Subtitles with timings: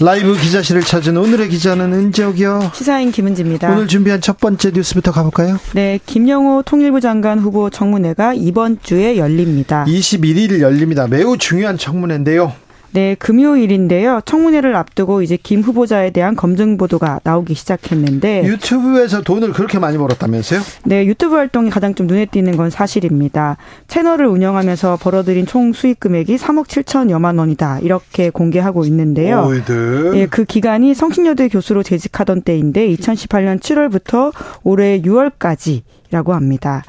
[0.00, 2.70] 라이브 기자실을 찾은 오늘의 기자는 은지옥이요.
[2.72, 3.72] 시사인 김은지입니다.
[3.72, 5.58] 오늘 준비한 첫 번째 뉴스부터 가볼까요?
[5.74, 9.84] 네, 김영호 통일부 장관 후보 청문회가 이번 주에 열립니다.
[9.88, 11.08] 21일 열립니다.
[11.08, 12.52] 매우 중요한 청문회인데요.
[12.98, 14.22] 네, 금요일인데요.
[14.24, 20.60] 청문회를 앞두고 이제 김 후보자에 대한 검증 보도가 나오기 시작했는데 유튜브에서 돈을 그렇게 많이 벌었다면서요?
[20.82, 23.56] 네, 유튜브 활동이 가장 좀 눈에 띄는 건 사실입니다.
[23.86, 27.78] 채널을 운영하면서 벌어들인 총 수익 금액이 3억 7천여만 원이다.
[27.82, 29.46] 이렇게 공개하고 있는데요.
[29.46, 30.14] 오이드.
[30.16, 34.32] 예, 그 기간이 성신여대 교수로 재직하던 때인데 2018년 7월부터
[34.64, 36.82] 올해 6월까지라고 합니다.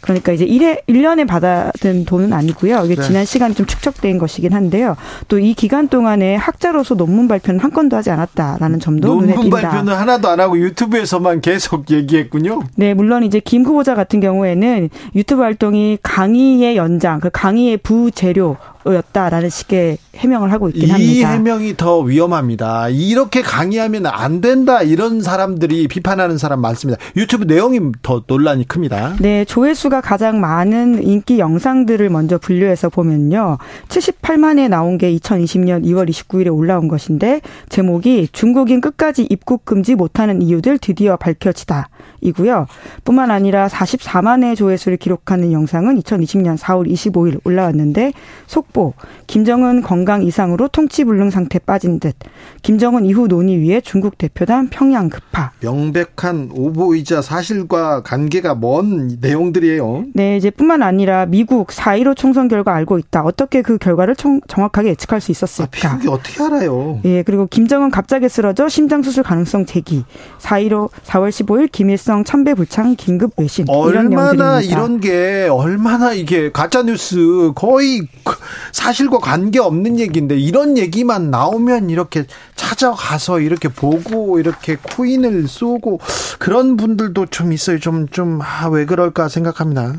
[0.00, 2.82] 그러니까 이제 1회 1년에 받아든 돈은 아니고요.
[2.84, 3.02] 이게 네.
[3.02, 4.96] 지난 시간 좀 축적된 것이긴 한데요.
[5.28, 9.68] 또 이 기간 동안에 학자로서 논문 발표는 한 건도 하지 않았다라는 점도 눈에 논문 띈다.
[9.70, 12.60] 발표는 하나도 안 하고 유튜브에서만 계속 얘기했군요.
[12.74, 19.50] 네, 물론 이제 김 후보자 같은 경우에는 유튜브 활동이 강의의 연장, 그 강의의 부재료 였다라는
[19.50, 21.30] 식의 해명을 하고 있긴 이 합니다.
[21.30, 22.88] 해명이 더 위험합니다.
[22.88, 27.00] 이렇게 강의하면 안 된다 이런 사람들이 비판하는 사람 많습니다.
[27.16, 29.16] 유튜브 내용이 더 논란이 큽니다.
[29.20, 33.58] 네, 조회수가 가장 많은 인기 영상들을 먼저 분류해서 보면요.
[33.88, 40.78] 78만에 나온 게 2020년 2월 29일에 올라온 것인데 제목이 중국인 끝까지 입국 금지 못하는 이유들
[40.78, 41.88] 드디어 밝혀지다.
[42.20, 42.66] 이고요.
[43.04, 48.12] 뿐만 아니라 44만의 조회수를 기록하는 영상은 2020년 4월 25일 올라왔는데
[48.46, 48.94] 속보
[49.26, 52.14] 김정은 건강 이상으로 통치불능 상태 빠진 듯
[52.62, 60.04] 김정은 이후 논의 위에 중국 대표단 평양 급파 명백한 오보이자 사실과 관계가 먼 내용들이에요.
[60.14, 63.22] 네, 이제 뿐만 아니라 미국 4.15 총선 결과 알고 있다.
[63.22, 65.88] 어떻게 그 결과를 청- 정확하게 예측할 수 아, 있었을까?
[65.96, 67.00] 미국이 어떻게 알아요?
[67.04, 70.04] 예, 그리고 김정은 갑자기 쓰러져 심장 수술 가능성 제기.
[70.40, 73.66] 4.15 4월 15일 김일 성 참배 불창 긴급 외신.
[73.68, 74.60] 이런 얼마나 내용들입니다.
[74.62, 78.34] 이런 게 얼마나 이게 가짜 뉴스 거의 그
[78.72, 82.24] 사실과 관계 없는 얘기인데 이런 얘기만 나오면 이렇게
[82.56, 86.00] 찾아가서 이렇게 보고 이렇게 코인을 쏘고
[86.38, 87.78] 그런 분들도 좀 있어요.
[87.78, 89.96] 좀 좀 아 왜 그럴까 생각합니다.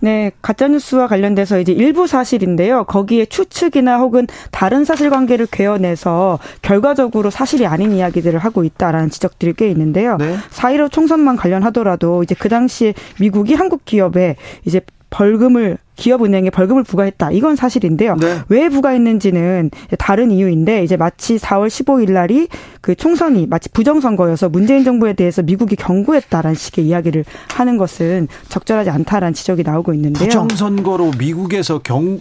[0.00, 2.84] 네, 가짜 뉴스와 관련돼서 이제 일부 사실인데요.
[2.84, 10.16] 거기에 추측이나 혹은 다른 사실관계를 괴어내서 결과적으로 사실이 아닌 이야기들을 하고 있다라는 지적들이 꽤 있는데요.
[10.18, 10.36] 네.
[10.50, 14.80] 4.15 총선만 관련하더라도 이제 그 당시에 미국이 한국 기업에 이제
[15.10, 17.30] 벌금을 기업은행에 벌금을 부과했다.
[17.32, 18.16] 이건 사실인데요.
[18.16, 18.40] 네.
[18.48, 22.48] 왜 부과했는지는 다른 이유인데 이제 마치 4월 15일 날이
[22.80, 27.24] 그 총선이 마치 부정선거여서 문재인 정부에 대해서 미국이 경고했다라는 식의 이야기를
[27.54, 30.28] 하는 것은 적절하지 않다라는 지적이 나오고 있는데요.
[30.28, 32.20] 부정선거로 미국에서 경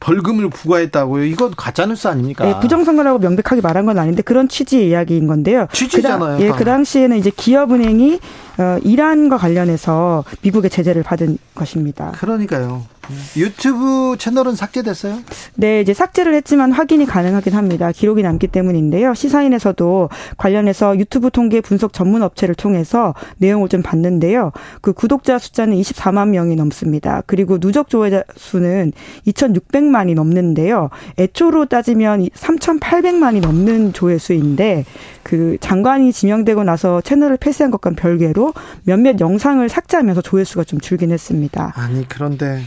[0.00, 1.24] 벌금을 부과했다고요.
[1.24, 2.46] 이건 가짜 뉴스 아닙니까?
[2.46, 5.66] 예, 부정선거라고 명백하게 말한 건 아닌데 그런 취지의 이야기인 건데요.
[5.72, 6.36] 취지잖아요.
[6.36, 8.20] 그, 당, 예, 그 당시에는 이제 기업은행이
[8.58, 12.12] 어, 이란과 관련해서 미국의 제재를 받은 것입니다.
[12.16, 12.82] 그러니까요.
[13.36, 15.18] 유튜브 채널은 삭제됐어요?
[15.54, 17.92] 네, 이제 삭제를 했지만 확인이 가능하긴 합니다.
[17.92, 19.14] 기록이 남기 때문인데요.
[19.14, 24.52] 시사인에서도 관련해서 유튜브 통계 분석 전문 업체를 통해서 내용을 좀 봤는데요.
[24.80, 27.22] 그 구독자 숫자는 24만 명이 넘습니다.
[27.26, 28.92] 그리고 누적 조회자 수는
[29.26, 30.90] 2,600만이 넘는데요.
[31.18, 34.84] 애초로 따지면 3,800만이 넘는 조회수인데
[35.22, 38.52] 그 장관이 지명되고 나서 채널을 폐쇄한 것과는 별개로
[38.84, 41.72] 몇몇 영상을 삭제하면서 조회수가 좀 줄긴 했습니다.
[41.76, 42.62] 아니 그런데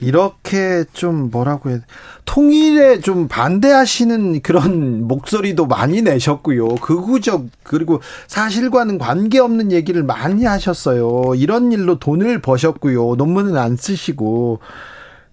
[0.00, 1.84] 이렇게 좀 뭐라고 해야 돼?
[2.24, 6.76] 통일에 좀 반대하시는 그런 목소리도 많이 내셨고요.
[6.76, 11.34] 극우적 그리고 사실과는 관계없는 얘기를 많이 하셨어요.
[11.36, 13.16] 이런 일로 돈을 버셨고요.
[13.16, 14.60] 논문은 안 쓰시고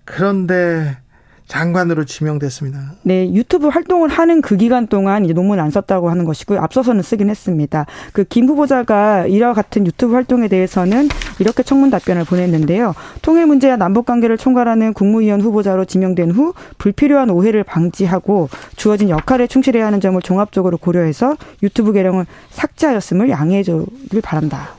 [0.05, 0.97] 그런데
[1.47, 2.93] 장관으로 지명됐습니다.
[3.03, 6.59] 네, 유튜브 활동을 하는 그 기간 동안 이제 논문 안 썼다고 하는 것이고요.
[6.61, 7.85] 앞서서는 쓰긴 했습니다.
[8.13, 11.07] 그 김 후보자가 이와 같은 유튜브 활동에 대해서는
[11.39, 12.93] 이렇게 청문 답변을 보냈는데요.
[13.21, 19.85] 통일 문제와 남북 관계를 총괄하는 국무위원 후보자로 지명된 후 불필요한 오해를 방지하고 주어진 역할에 충실해야
[19.87, 24.77] 하는 점을 종합적으로 고려해서 유튜브 계정을 삭제하였음을 양해해 주길 바란다라고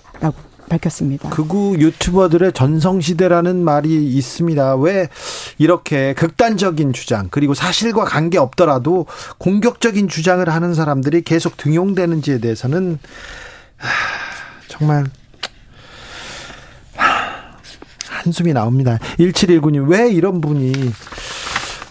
[0.68, 1.30] 밝혔습니다.
[1.30, 4.76] 극우 유튜버들의 전성시대라는 말이 있습니다.
[4.76, 5.08] 왜
[5.58, 9.06] 이렇게 극단적인 주장, 그리고 사실과 관계 없더라도
[9.38, 12.98] 공격적인 주장을 하는 사람들이 계속 등용되는지에 대해서는,
[13.76, 13.88] 하,
[14.68, 15.06] 정말,
[16.96, 17.06] 하,
[18.08, 18.98] 한숨이 나옵니다.
[19.18, 20.72] 1719님, 왜 이런 분이,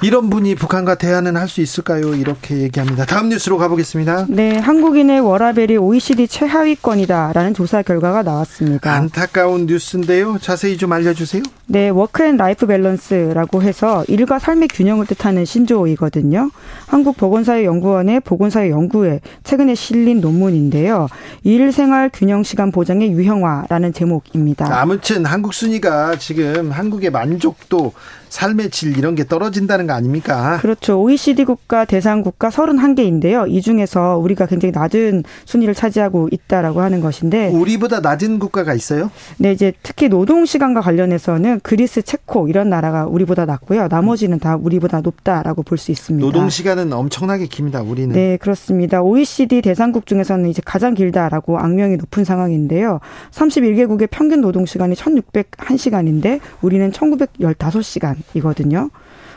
[0.04, 2.14] 이런 분이 북한과 대화는 할 수 있을까요?
[2.14, 3.06] 이렇게 얘기합니다.
[3.06, 4.26] 다음 뉴스로 가보겠습니다.
[4.28, 8.92] 네, 한국인의 워라밸이 OECD 최하위권이다라는 조사 결과가 나왔습니다.
[8.94, 10.38] 안타까운 뉴스인데요.
[10.42, 11.42] 자세히 좀 알려주세요.
[11.68, 16.52] 네, work and life balance라고 해서 일과 삶의 균형을 뜻하는 신조어이거든요.
[16.88, 21.08] 한국보건사회연구원의 보건사회 연구에 최근에 실린 논문인데요.
[21.44, 24.68] 일 생활 균형 시간 보장의 유형화라는 제목입니다.
[24.82, 27.94] 아무튼 한국 순위가 지금 한국의 만족도
[28.30, 30.58] 삶의 질 이런 게 떨어진다는 거 아닙니까?
[30.62, 31.02] 그렇죠.
[31.02, 33.50] OECD 국가 대상 국가 31개인데요.
[33.50, 39.10] 이 중에서 우리가 굉장히 낮은 순위를 차지하고 있다라고 하는 것인데 우리보다 낮은 국가가 있어요?
[39.38, 43.88] 네, 이제 특히 노동 시간과 관련해서는 그리스, 체코 이런 나라가 우리보다 낮고요.
[43.90, 46.26] 나머지는 다 우리보다 높다라고 볼 수 있습니다.
[46.26, 47.82] 노동 시간은 엄청나게 깁니다.
[47.84, 48.14] 우리는.
[48.14, 49.02] 네, 그렇습니다.
[49.04, 53.00] OECD 대상국 중에서는 이제 가장 길다라고 악명이 높은 상황인데요.
[53.32, 58.90] 31개국의 평균 노동 시간이 1,601시간인데 우리는 1,915시간 이거든요.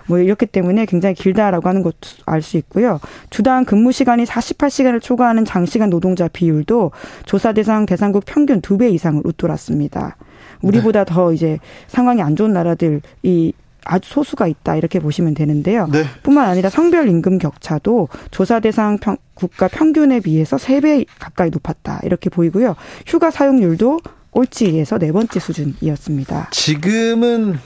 [0.06, 2.98] 뭐 이렇기 때문에 굉장히 길다라고 하는 것도 알 수 있고요.
[3.30, 6.90] 주당 근무 시간이 48시간을 초과하는 장시간 노동자 비율도
[7.26, 10.16] 조사 대상 대상국 평균 두 배 이상을 웃돌았습니다.
[10.62, 11.14] 우리보다 네.
[11.14, 13.52] 더 이제 상황이 안 좋은 나라들이
[13.84, 15.86] 아주 소수가 있다 이렇게 보시면 되는데요.
[15.90, 16.04] 네.
[16.22, 22.00] 뿐만 아니라 성별 임금 격차도 조사 대상 평, 국가 평균에 비해서 세 배 가까이 높았다
[22.04, 22.74] 이렇게 보이고요.
[23.06, 24.00] 휴가 사용률도
[24.30, 26.48] 꼴찌에서 네 번째 수준이었습니다.
[26.52, 27.58] 지금은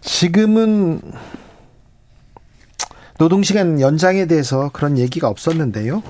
[0.00, 1.00] 지금은
[3.18, 6.02] 노동시간 연장에 대해서 그런 얘기가 없었는데요.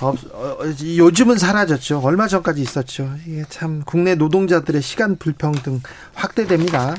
[0.00, 2.00] 어, 어, 요즘은 사라졌죠.
[2.04, 3.08] 얼마 전까지 있었죠.
[3.26, 5.80] 이게 참 국내 노동자들의 시간 불평등
[6.14, 6.94] 확대됩니다.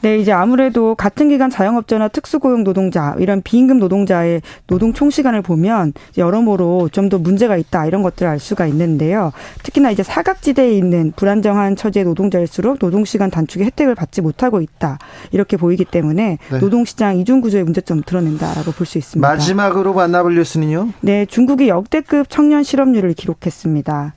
[0.00, 5.92] 네, 이제 아무래도 같은 기간 자영업자나 특수고용 노동자 이런 비임금 노동자의 노동 총 시간을 보면
[6.16, 9.32] 여러모로 좀 더 문제가 있다 이런 것들을 알 수가 있는데요.
[9.64, 14.98] 특히나 이제 사각지대에 있는 불안정한 처지의 노동자일수록 노동 시간 단축의 혜택을 받지 못하고 있다
[15.32, 16.58] 이렇게 보이기 때문에 네.
[16.60, 19.26] 노동 시장 이중 구조의 문제점을 드러낸다라고 볼 수 있습니다.
[19.28, 20.90] 마지막으로 만나볼 뉴스는요?
[21.00, 24.14] 네, 중국이 역대급 청년 실업률을 기록했습니다.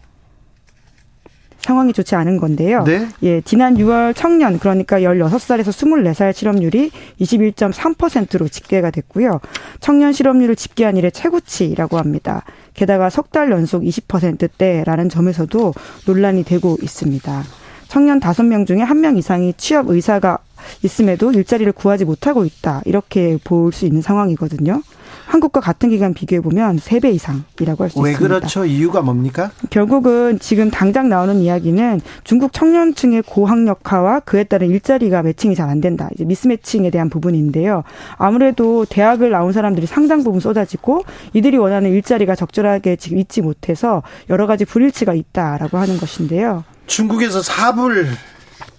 [1.59, 2.85] 상황이 좋지 않은 건데요.
[2.85, 3.09] 네?
[3.21, 6.89] 예, 지난 6월 청년 그러니까 16살에서 24살 실업률이
[7.19, 9.41] 21.3%로 집계가 됐고요.
[9.81, 12.45] 청년 실업률을 집계한 이래 최고치라고 합니다.
[12.73, 15.73] 게다가 석 달 연속 20%대라는 점에서도
[16.07, 17.43] 논란이 되고 있습니다.
[17.89, 20.37] 청년 5명 중에 1명 이상이 취업 의사가
[20.83, 22.83] 있음에도 일자리를 구하지 못하고 있다.
[22.85, 24.81] 이렇게 볼 수 있는 상황이거든요.
[25.25, 28.01] 한국과 같은 기간 비교해 보면 3배 이상이라고 할 수 있습니다.
[28.03, 28.65] 왜 그렇죠?
[28.65, 29.51] 이유가 뭡니까?
[29.69, 36.09] 결국은 지금 당장 나오는 이야기는 중국 청년층의 고학력화와 그에 따른 일자리가 매칭이 잘 안 된다.
[36.13, 37.83] 이제 미스매칭에 대한 부분인데요.
[38.17, 41.03] 아무래도 대학을 나온 사람들이 상당 부분 쏟아지고
[41.33, 46.63] 이들이 원하는 일자리가 적절하게 지금 있지 못해서 여러 가지 불일치가 있다라고 하는 것인데요.
[46.85, 48.07] 중국에서 사불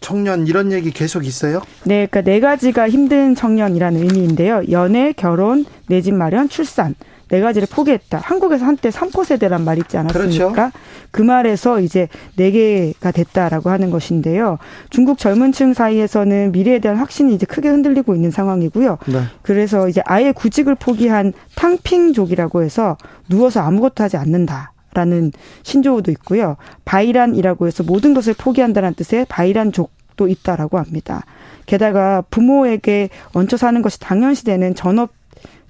[0.04, 1.62] 청년 이런 얘기 계속 있어요?
[1.84, 4.64] 네, 그러니까 네 가지가 힘든 청년이라는 의미인데요.
[4.70, 6.94] 연애, 결혼, 내 집 마련, 출산.
[7.30, 8.18] 네 가지를 포기했다.
[8.22, 10.52] 한국에서 한때 삼포 세대란 말 있지 않았습니까?
[10.52, 10.70] 그렇죠.
[11.10, 14.58] 그 말에서 이제 네 개가 됐다라고 하는 것인데요.
[14.90, 18.98] 중국 젊은 층 사이에서는 미래에 대한 확신이 이제 크게 흔들리고 있는 상황이고요.
[19.06, 19.22] 네.
[19.40, 22.98] 그래서 이제 아예 구직을 포기한 탕핑족이라고 해서
[23.30, 24.73] 누워서 아무것도 하지 않는다.
[24.94, 25.32] 라는
[25.64, 26.56] 신조어도 있고요.
[26.85, 31.25] 바이란이라고 해서 모든 것을 포기한다는 뜻의 바이란족 도 있다라고 합니다.
[31.67, 35.10] 게다가 부모에게 얹혀 사는 것이 당연시되는 전업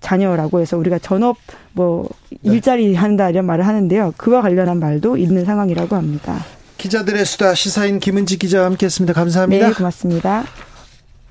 [0.01, 1.39] 자녀라고 해서 우리가 전업
[1.73, 2.39] 뭐 네.
[2.43, 4.13] 일자리 한다 이런 말을 하는데요.
[4.19, 6.45] 그와 관련한 말도 있는 상황이라고 합니다.
[6.77, 9.15] 기자들의 수다 시사인 김은지 기자와 함께했습니다.
[9.15, 9.69] 감사합니다.
[9.69, 10.45] 네, 고맙습니다.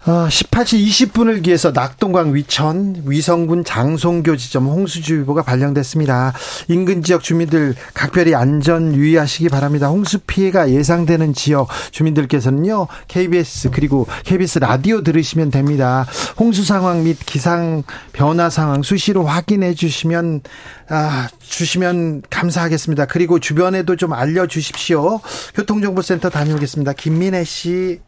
[0.04, 6.34] 18시 20분을 기해서 낙동강 위천 위성군 장송교 지점 홍수주의보가 발령됐습니다.
[6.68, 9.88] 인근 지역 주민들 각별히 안전 유의하시기 바랍니다.
[9.88, 12.88] 홍수 피해가 예상되는 지역 주민들께서는요.
[13.08, 16.06] KBS 그리고 KBS 라디오 들으시면 됩니다.
[16.38, 20.42] 홍수 상황 및 기상 변화 상황 수시로 확인해 주시면
[20.90, 23.06] 아, 주시면 감사하겠습니다.
[23.06, 25.22] 그리고 주변에도 좀 알려 주십시오.
[25.56, 26.92] 교통정보센터 다녀오겠습니다.
[26.92, 28.02] 김민혜 씨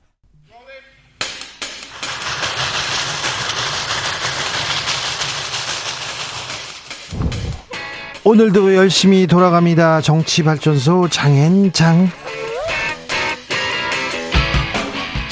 [8.27, 10.01] 오늘도 열심히 돌아갑니다.
[10.01, 12.10] 정치발전소 장앤장.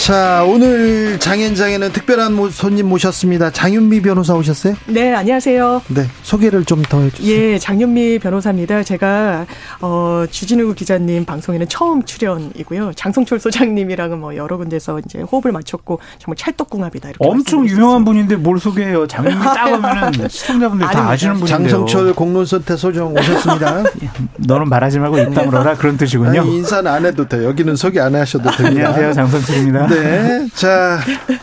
[0.04, 3.52] 자, 오늘 장현장에는 특별한 손님 모셨습니다.
[3.52, 4.76] 장윤미 변호사 오셨어요?
[4.88, 5.82] 네, 안녕하세요.
[5.88, 7.32] 네, 소개를 좀 더 해주세요.
[7.54, 8.84] 예, 장윤미 변호사입니다.
[8.84, 9.46] 제가
[9.80, 12.92] 어, 주진우 기자님 방송에는 처음 출연이고요.
[12.98, 17.10] 장성철 소장님이랑은 뭐 여러 군데서 이제 호흡을 맞췄고 정말 찰떡궁합이다.
[17.12, 19.08] 이렇게 엄청 유명한 분인데 뭘 소개해요?
[19.08, 21.58] 장윤미 따보면은 시청자분들 다 아시는 분인데요.
[21.70, 23.84] 장성철 공론선태 소장 오셨습니다.
[24.40, 26.42] 너는 말하지 말고 입 다물어라 그런 뜻이군요.
[26.42, 27.46] 아니, 인사는 안 해도 돼.
[27.46, 28.90] 여기는 소개 안 하셔도 됩니다.
[28.90, 29.93] 안녕하세요, 장성철입니다.
[29.94, 30.48] 네.
[30.56, 31.00] 자,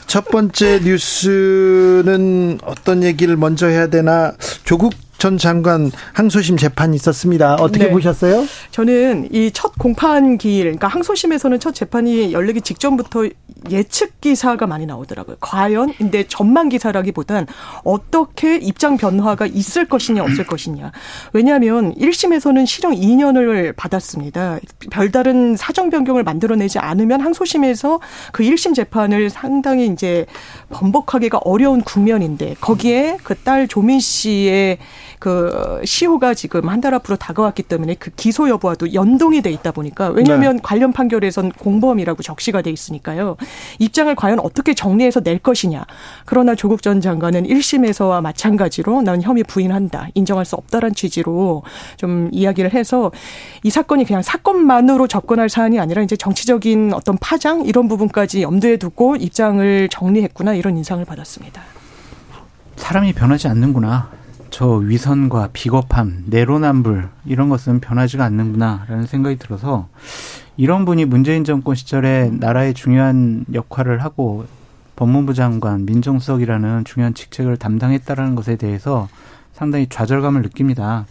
[0.06, 4.32] 첫 번째 뉴스는 어떤 얘기를 먼저 해야 되나?
[4.64, 7.54] 조국 전 장관 항소심 재판이 있었습니다.
[7.56, 7.90] 어떻게 네.
[7.90, 8.46] 보셨어요?
[8.70, 13.28] 저는 이 첫 공판 기일, 그러니까 항소심에서는 첫 재판이 열리기 직전부터
[13.70, 15.36] 예측 기사가 많이 나오더라고요.
[15.40, 17.46] 과연 근데 전망 기사라기보단
[17.84, 20.92] 어떻게 입장 변화가 있을 것이냐 없을 것이냐.
[21.34, 24.58] 왜냐하면 1심에서는 실형 2년을 받았습니다.
[24.90, 28.00] 별다른 사정 변경을 만들어내지 않으면 항소심에서
[28.32, 30.24] 그 1심 재판을 상당히 이제
[30.70, 34.78] 번복하기가 어려운 국면인데 거기에 그 딸 조민 씨의
[35.20, 40.08] 그 시효가 지금 한 달 앞으로 다가왔기 때문에 그 기소 여부와도 연동이 돼 있다 보니까
[40.08, 40.62] 왜냐하면 네.
[40.62, 43.36] 관련 판결에선 공범이라고 적시가 돼 있으니까요.
[43.78, 45.84] 입장을 과연 어떻게 정리해서 낼 것이냐.
[46.24, 50.08] 그러나 조국 전 장관은 1심에서와 마찬가지로 난 혐의 부인한다.
[50.14, 51.62] 인정할 수 없다란 취지로
[51.98, 53.12] 좀 이야기를 해서
[53.62, 59.16] 이 사건이 그냥 사건만으로 접근할 사안이 아니라 이제 정치적인 어떤 파장 이런 부분까지 염두에 두고
[59.16, 61.60] 입장을 정리했구나 이런 인상을 받았습니다.
[62.76, 64.19] 사람이 변하지 않는구나.
[64.50, 69.88] 저 위선과 비겁함, 내로남불 이런 것은 변하지가 않는구나라는 생각이 들어서
[70.56, 74.46] 이런 분이 문재인 정권 시절에 나라의 중요한 역할을 하고
[74.96, 79.08] 법무부 장관, 민정수석이라는 중요한 직책을 담당했다라는 것에 대해서
[79.52, 81.06] 상당히 좌절감을 느낍니다.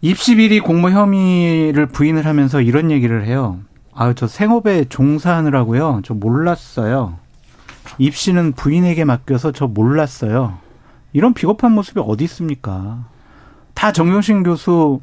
[0.00, 3.58] 입시 비리 공모 혐의를 부인을 하면서 이런 얘기를 해요.
[3.94, 6.02] 아, 저 생업에 종사하느라고요.
[6.04, 7.16] 저 몰랐어요.
[7.98, 10.58] 입시는 부인에게 맡겨서 저 몰랐어요.
[11.12, 13.04] 이런 비겁한 모습이 어디 있습니까?
[13.74, 15.00] 다 정경심 교수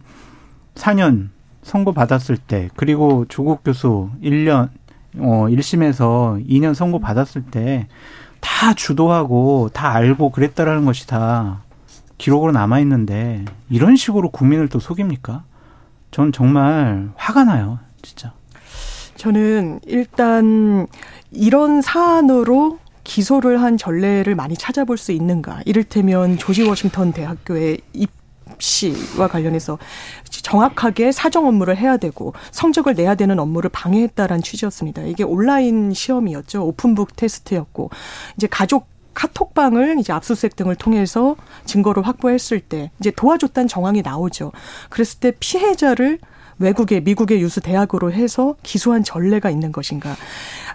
[0.76, 1.30] 4년
[1.64, 4.70] 선고 받았을 때 그리고 조국 교수 1년
[5.18, 7.88] 어 1심에서 2년 선고 받았을 때
[8.46, 11.64] 다 주도하고 다 알고 그랬다라는 것이 다
[12.20, 15.44] 기록으로 남아 있는데 이런 식으로 국민을 또 속입니까?
[16.12, 18.34] 전 정말 화가 나요, 진짜.
[19.16, 20.86] 저는 일단
[21.32, 25.62] 이런 사안으로 기소를 한 전례를 많이 찾아볼 수 있는가.
[25.66, 28.12] 이를테면 조지 워싱턴 대학교의 입
[28.60, 29.78] 시와 관련해서
[30.30, 35.04] 정확하게 사정 업무를 해야 되고 성적을 내야 되는 업무를 방해했다라는 취지였습니다.
[35.04, 36.66] 이게 온라인 시험이었죠.
[36.66, 37.90] 오픈북 테스트였고
[38.38, 41.36] 이제 가족 카톡방을 이제 압수수색 등을 통해서
[41.66, 44.52] 증거를 확보했을 때 이제 도와줬다는 정황이 나오죠.
[44.90, 46.20] 그랬을 때 피해자를
[46.60, 50.16] 외국의 미국의 유수 대학으로 해서 기소한 전례가 있는 것인가?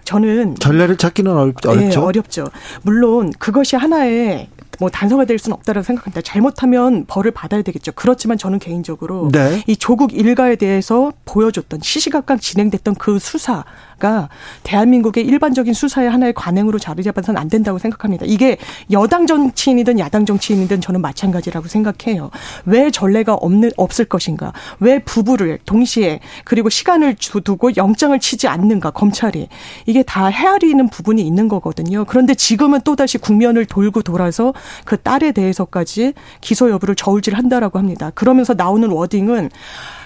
[0.03, 2.47] 저는 전례를 찾기는 어렵, 죠 네, 어렵죠.
[2.83, 4.47] 물론 그것이 하나의
[4.79, 6.21] 뭐 단서가 될 수는 없다라고 생각합니다.
[6.21, 7.91] 잘못하면 벌을 받아야 되겠죠.
[7.93, 9.61] 그렇지만 저는 개인적으로 네.
[9.67, 13.63] 이 조국 일가에 대해서 보여줬던 시시각각 진행됐던 그 수사
[14.01, 14.29] 가
[14.63, 18.25] 대한민국의 일반적인 수사의 하나의 관행으로 자리 잡아서는 안 된다고 생각합니다.
[18.27, 18.57] 이게
[18.89, 22.31] 여당 정치인이든 야당 정치인이든 저는 마찬가지라고 생각해요.
[22.65, 24.53] 왜 전례가 없는 없을 것인가?
[24.79, 28.89] 왜 부부를 동시에 그리고 시간을 두고 영장을 치지 않는가?
[28.89, 29.49] 검찰이
[29.85, 32.05] 이게 다 헤아리는 부분이 있는 거거든요.
[32.05, 34.53] 그런데 지금은 또 다시 국면을 돌고 돌아서
[34.83, 38.11] 그 딸에 대해서까지 기소 여부를 저울질한다라고 합니다.
[38.15, 39.51] 그러면서 나오는 워딩은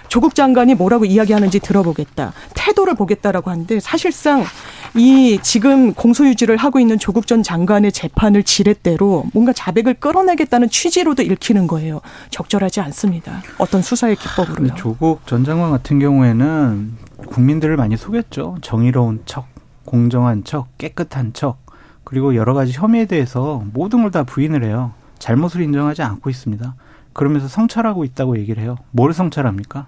[0.08, 2.34] 조국 장관이 뭐라고 이야기하는지 들어보겠다.
[2.54, 4.44] 태도를 보겠다라고 하는데 사실상
[4.96, 11.68] 이 지금 공소유지를 하고 있는 조국 전 장관의 재판을 지렛대로 뭔가 자백을 끌어내겠다는 취지로도 읽히는
[11.68, 12.02] 거예요.
[12.30, 13.42] 적절하지 않습니다.
[13.58, 14.76] 어떤 수사의 기법으로요.
[14.76, 16.94] 조국 전 장관 같은 경우에는
[17.28, 18.58] 국민들을 많이 속였죠.
[18.62, 19.48] 정의로운 척,
[19.86, 21.58] 공정한 척, 깨끗한 척.
[22.04, 24.94] 그리고 여러 가지 혐의에 대해서 모든 걸 다 부인을 해요.
[25.20, 26.76] 잘못을 인정하지 않고 있습니다.
[27.14, 28.78] 그러면서 성찰하고 있다고 얘기를 해요.
[28.92, 29.88] 뭘 성찰합니까?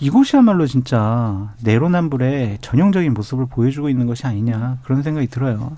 [0.00, 5.72] 이곳이야말로 진짜 내로남불의 전형적인 모습을 보여주고 있는 것이 아니냐 그런 생각이 들어요.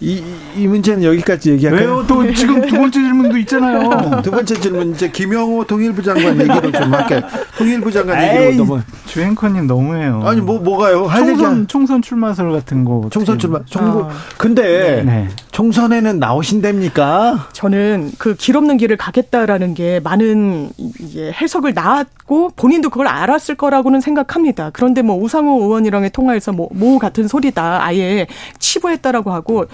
[0.00, 0.22] 이,
[0.56, 1.88] 이 문제는 여기까지 얘기할까요?
[1.88, 2.06] 왜요?
[2.06, 4.20] 또 지금 두 번째 질문도 있잖아요.
[4.22, 7.22] 두 번째 질문 이제 김영호 통일부 장관 얘기로 좀 할게요.
[7.56, 10.20] 통일부 장관 얘기로 너무 주앵커님 너무해요.
[10.24, 11.08] 아니 뭐 뭐가요?
[11.08, 11.66] 총선 얘기...
[11.68, 13.08] 총선 출마설 같은 거.
[13.10, 13.60] 총선 출마.
[13.64, 14.04] 정부.
[14.04, 14.10] 아.
[14.36, 15.28] 근데 네.
[15.54, 17.50] 총선에는 나오신답니까?
[17.52, 20.70] 저는 그 길 없는 길을 가겠다라는 게 많은
[21.00, 24.70] 이제 해석을 낳았고 본인도 그걸 알았을 거라고는 생각합니다.
[24.72, 27.84] 그런데 뭐 우상호 의원이랑의 통화에서 뭐, 뭐 같은 소리다.
[27.84, 28.26] 아예
[28.58, 29.66] 치부했다라고 하고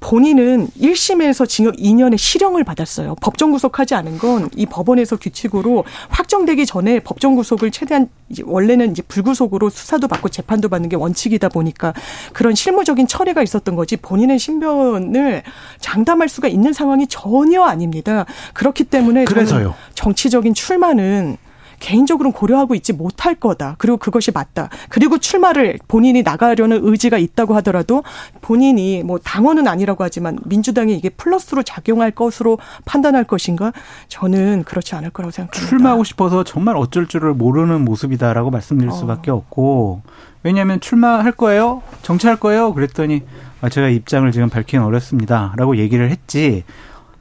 [0.00, 3.16] 본인은 1심에서 징역 2년의 실형을 받았어요.
[3.20, 9.02] 법정 구속하지 않은 건 이 법원에서 규칙으로 확정되기 전에 법정 구속을 최대한 이제 원래는 이제
[9.02, 11.92] 불구속으로 수사도 받고 재판도 받는 게 원칙이다 보니까
[12.32, 15.42] 그런 실무적인 처리가 있었던 거지 본인의 신변을
[15.80, 18.24] 장담할 수가 있는 상황이 전혀 아닙니다.
[18.54, 19.74] 그렇기 때문에 그래서요.
[19.94, 21.36] 정치적인 출마는
[21.80, 23.76] 개인적으로는 고려하고 있지 못할 거다.
[23.78, 24.68] 그리고 그것이 맞다.
[24.88, 28.02] 그리고 출마를 본인이 나가려는 의지가 있다고 하더라도
[28.40, 33.72] 본인이 뭐 당원은 아니라고 하지만 민주당이 이게 플러스로 작용할 것으로 판단할 것인가?
[34.08, 35.68] 저는 그렇지 않을 거라고 생각합니다.
[35.68, 38.94] 출마하고 싶어서 정말 어쩔 줄을 모르는 모습이다라고 말씀드릴 어.
[38.94, 40.02] 수밖에 없고
[40.42, 41.82] 왜냐하면 출마할 거예요?
[42.02, 42.72] 정치할 거예요?
[42.72, 43.22] 그랬더니
[43.60, 45.52] 아, 제가 입장을 지금 밝히는 어렵습니다.
[45.56, 46.64] 라고 얘기를 했지.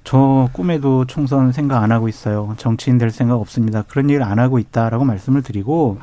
[0.08, 2.56] 저 꿈에도 총선 생각 안 하고 있어요.
[2.56, 3.82] 정치인 될 생각 없습니다.
[3.82, 6.00] 그런 얘기를 안 하고 있다라고 말씀을 드리고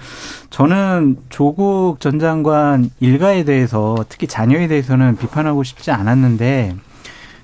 [0.51, 6.77] 저는 조국 전 장관 일가에 대해서 특히 자녀에 대해서는 비판하고 싶지 않았는데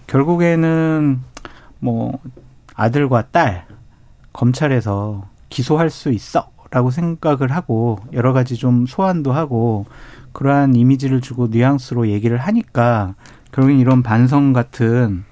[0.07, 1.21] 결국에는
[1.79, 2.19] 뭐
[2.75, 3.65] 아들과 딸
[4.35, 9.87] 검찰에서 기소할 수 있어라고 생각을 하고 여러 가지 좀 소환도 하고
[10.35, 13.15] 그러한 이미지를 주고 뉘앙스로 얘기를 하니까
[13.53, 15.25] 결국엔 이런 반성 같은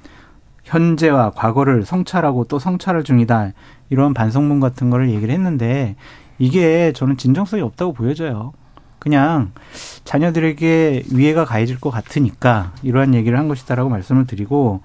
[0.68, 3.52] 현재와 과거를 성찰하고 또 성찰을 중이다.
[3.88, 5.96] 이런 반성문 같은 거를 얘기를 했는데
[6.38, 8.52] 이게 저는 진정성이 없다고 보여져요.
[8.98, 9.52] 그냥
[10.04, 14.82] 자녀들에게 위해가 가해질 것 같으니까 이러한 얘기를 한 것이다라고 말씀을 드리고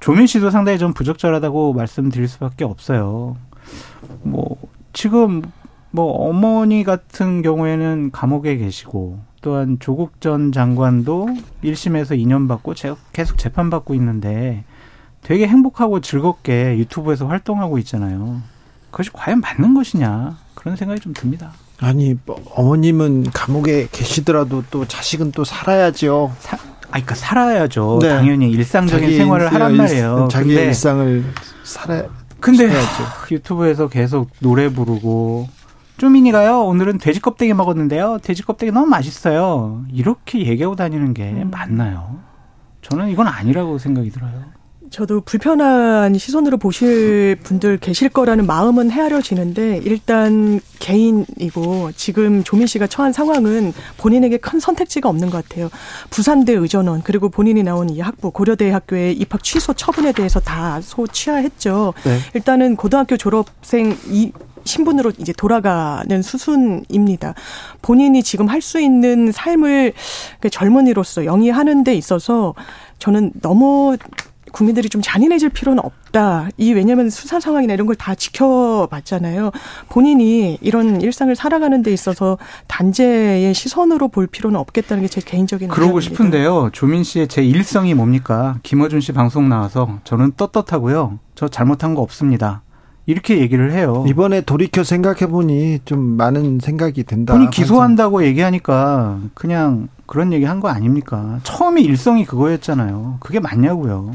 [0.00, 3.36] 조민 씨도 상당히 좀 부적절하다고 말씀드릴 수밖에 없어요.
[4.22, 4.56] 뭐
[4.92, 5.42] 지금
[5.90, 11.28] 뭐 어머니 같은 경우에는 감옥에 계시고 또한 조국 전 장관도
[11.64, 12.74] 1심에서 2년 받고
[13.12, 14.64] 계속 재판받고 있는데
[15.22, 18.42] 되게 행복하고 즐겁게 유튜브에서 활동하고 있잖아요.
[18.90, 21.52] 그것이 과연 맞는 것이냐 그런 생각이 좀 듭니다.
[21.80, 26.32] 아니 뭐 어머님은 감옥에 계시더라도 또 자식은 또 살아야죠.
[26.38, 26.60] 사, 아,
[26.90, 27.98] 그러니까 살아야죠.
[28.02, 28.08] 네.
[28.08, 30.28] 당연히 일상적인 생활을 하란 말이에요.
[30.30, 31.24] 자기 일상을
[31.64, 32.04] 살아.
[32.40, 35.48] 근데 하, 유튜브에서 계속 노래 부르고
[35.98, 38.18] 쪼민이가요 오늘은 돼지 껍데기 먹었는데요.
[38.22, 39.84] 돼지 껍데기 너무 맛있어요.
[39.90, 41.50] 이렇게 얘기하고 다니는 게 음.
[41.50, 42.18] 맞나요?
[42.82, 44.61] 저는 이건 아니라고 생각이 들어요.
[44.92, 53.14] 저도 불편한 시선으로 보실 분들 계실 거라는 마음은 헤아려지는데 일단 개인이고 지금 조민 씨가 처한
[53.14, 55.70] 상황은 본인에게 큰 선택지가 없는 것 같아요.
[56.10, 61.94] 부산대 의전원 그리고 본인이 나온 이 학부 고려대 학교의 입학 취소 처분에 대해서 다 소취하했죠.
[62.04, 62.18] 네.
[62.34, 64.30] 일단은 고등학교 졸업생 이
[64.64, 67.34] 신분으로 이제 돌아가는 수순입니다.
[67.80, 69.94] 본인이 지금 할 수 있는 삶을
[70.38, 72.54] 그 젊은이로서 영위하는 데 있어서
[73.00, 73.96] 저는 너무
[74.52, 76.48] 국민들이 좀 잔인해질 필요는 없다.
[76.58, 79.50] 이 왜냐하면 수사 상황이나 이런 걸 다 지켜봤잖아요.
[79.88, 82.38] 본인이 이런 일상을 살아가는 데 있어서
[82.68, 86.14] 단죄의 시선으로 볼 필요는 없겠다는 게 제 개인적인 그러고 의견입니다.
[86.16, 86.70] 싶은데요.
[86.72, 88.56] 조민 씨의 제 일성이 뭡니까?
[88.62, 91.18] 김어준 씨 방송 나와서 저는 떳떳하고요.
[91.34, 92.62] 저 잘못한 거 없습니다.
[93.06, 94.04] 이렇게 얘기를 해요.
[94.08, 97.32] 이번에 돌이켜 생각해 보니 좀 많은 생각이 된다.
[97.34, 98.28] 본인 기소한다고 항상.
[98.28, 101.40] 얘기하니까 그냥 그런 얘기 한 거 아닙니까?
[101.42, 103.16] 처음에 일성이 그거였잖아요.
[103.20, 104.14] 그게 맞냐고요.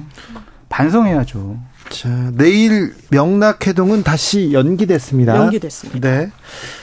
[0.70, 1.58] 반성해야죠.
[1.90, 5.36] 자, 내일 명락회동은 다시 연기됐습니다.
[5.36, 6.10] 연기됐습니다.
[6.10, 6.32] 네.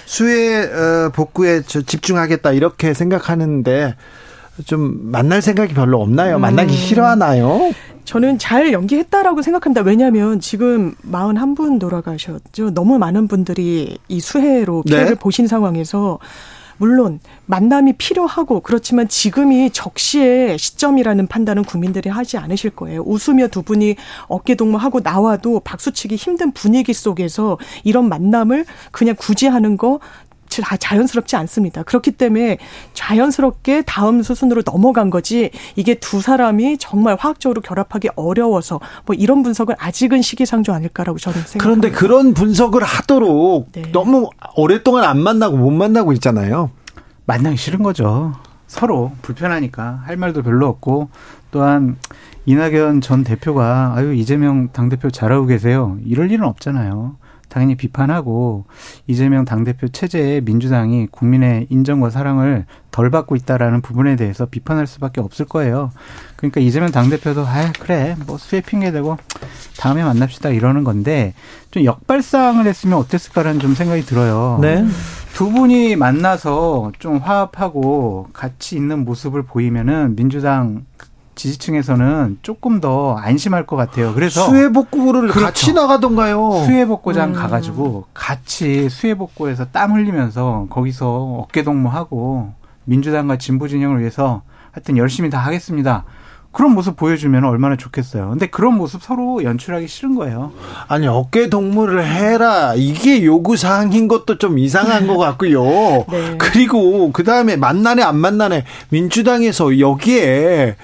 [0.07, 3.95] 수해 어, 복구에 집중하겠다 이렇게 생각하는데
[4.65, 6.39] 좀 만날 생각이 별로 없나요?
[6.39, 6.77] 만나기 음.
[6.77, 7.73] 싫어하나요?
[8.05, 9.83] 저는 잘 연기했다라고 생각합니다.
[9.83, 12.75] 왜냐하면 지금 41분 돌아가셨죠.
[12.75, 15.15] 너무 많은 분들이 이 수해로 피해를 네.
[15.15, 16.19] 보신 상황에서
[16.77, 23.03] 물론 만남이 필요하고 그렇지만 지금이 적시의 시점이라는 판단은 국민들이 하지 않으실 거예요.
[23.07, 29.77] 웃으며 두 분이 어깨 동무하고 나와도 박수치기 힘든 분위기 속에서 이런 만남을 그냥 굳이 하는
[29.77, 30.01] 거
[30.63, 31.83] 자연스럽지 않습니다.
[31.83, 32.59] 그렇기 때문에
[32.93, 39.75] 자연스럽게 다음 수순으로 넘어간 거지 이게 두 사람이 정말 화학적으로 결합하기 어려워서 뭐 이런 분석은
[39.79, 41.63] 아직은 시기상조 아닐까라고 저는 생각합니다.
[41.63, 43.83] 그런데 그런 분석을 하도록 네.
[43.93, 46.71] 너무 오랫동안 안 만나고 못 만나고 있잖아요.
[47.27, 48.35] 만나기 싫은 거죠.
[48.67, 51.09] 서로 불편하니까 할 말도 별로 없고
[51.51, 51.97] 또한
[52.47, 55.97] 이낙연 전 대표가 아유 이재명 당 대표 잘하고 계세요.
[56.05, 57.17] 이럴 일은 없잖아요.
[57.55, 58.65] 당연히 비판하고
[59.07, 65.45] 이재명 당대표 체제에 민주당이 국민의 인정과 사랑을 덜 받고 있다라는 부분에 대해서 비판할 수밖에 없을
[65.45, 65.93] 거예요.
[66.35, 69.19] 그러니까 이재명 당대표도 아 그래 뭐 수혜 핑계 대고
[69.79, 71.33] 다음에 만납시다 이러는 건데
[71.71, 74.59] 좀 역발상을 했으면 어땠을까라는 좀 생각이 들어요.
[74.61, 74.85] 네.
[75.33, 80.87] 두 분이 만나서 좀 화합하고 같이 있는 모습을 보이면은 민주당
[81.35, 84.15] 지지층에서는 조금 더 안심할 것 같아요.
[84.15, 85.41] 그래서 수해복구를 그렇죠.
[85.41, 86.65] 같이 나가던가요.
[86.67, 87.35] 수해복구장 음.
[87.35, 91.09] 가가지고 같이 수해복구에서 땀 흘리면서 거기서
[91.43, 92.53] 어깨동무하고
[92.85, 94.43] 민주당과 진보 진영을 위해서
[94.73, 96.05] 하여튼 열심히 다 하겠습니다.
[96.55, 98.31] 그런 모습 보여주면 얼마나 좋겠어요.
[98.31, 100.53] 근데 그런 모습 서로 연출하기 싫은 거예요.
[100.87, 105.65] 아니 어깨 동무를 해라 이게 요구 사항인 것도 좀 이상한 것 같고요.
[106.09, 106.37] 네.
[106.39, 110.77] 그리고 그 다음에 만나네 안 만나네 민주당에서 여기에